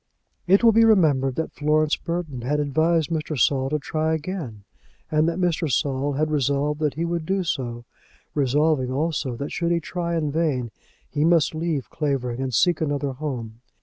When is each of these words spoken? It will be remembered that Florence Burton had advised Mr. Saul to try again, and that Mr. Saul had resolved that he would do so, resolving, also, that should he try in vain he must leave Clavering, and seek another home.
It 0.47 0.63
will 0.63 0.71
be 0.71 0.83
remembered 0.83 1.35
that 1.35 1.51
Florence 1.51 1.95
Burton 1.95 2.41
had 2.41 2.59
advised 2.59 3.11
Mr. 3.11 3.37
Saul 3.39 3.69
to 3.69 3.77
try 3.77 4.15
again, 4.15 4.63
and 5.11 5.29
that 5.29 5.37
Mr. 5.37 5.71
Saul 5.71 6.13
had 6.13 6.31
resolved 6.31 6.79
that 6.79 6.95
he 6.95 7.05
would 7.05 7.23
do 7.23 7.43
so, 7.43 7.85
resolving, 8.33 8.91
also, 8.91 9.35
that 9.35 9.51
should 9.51 9.71
he 9.71 9.79
try 9.79 10.15
in 10.17 10.31
vain 10.31 10.71
he 11.07 11.23
must 11.23 11.53
leave 11.53 11.91
Clavering, 11.91 12.41
and 12.41 12.51
seek 12.51 12.81
another 12.81 13.11
home. 13.11 13.61